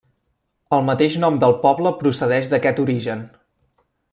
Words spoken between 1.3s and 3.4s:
del poble procedeix d'aquest origen.